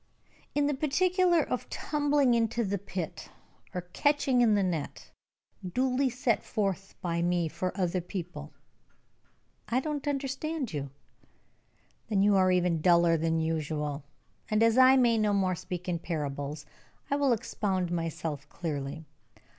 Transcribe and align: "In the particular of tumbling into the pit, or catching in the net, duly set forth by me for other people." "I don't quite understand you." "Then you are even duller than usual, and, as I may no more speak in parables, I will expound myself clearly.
"In 0.55 0.65
the 0.65 0.73
particular 0.73 1.43
of 1.43 1.69
tumbling 1.69 2.33
into 2.33 2.63
the 2.65 2.79
pit, 2.79 3.29
or 3.71 3.81
catching 3.81 4.41
in 4.41 4.55
the 4.55 4.63
net, 4.63 5.11
duly 5.75 6.09
set 6.09 6.41
forth 6.41 6.95
by 7.03 7.21
me 7.21 7.47
for 7.47 7.71
other 7.79 8.01
people." 8.01 8.51
"I 9.69 9.79
don't 9.79 10.01
quite 10.01 10.09
understand 10.09 10.73
you." 10.73 10.89
"Then 12.09 12.23
you 12.23 12.35
are 12.35 12.51
even 12.51 12.81
duller 12.81 13.15
than 13.15 13.41
usual, 13.41 14.03
and, 14.49 14.63
as 14.63 14.75
I 14.75 14.95
may 14.97 15.19
no 15.19 15.33
more 15.33 15.53
speak 15.53 15.87
in 15.87 15.99
parables, 15.99 16.65
I 17.11 17.15
will 17.15 17.31
expound 17.31 17.91
myself 17.91 18.49
clearly. 18.49 19.05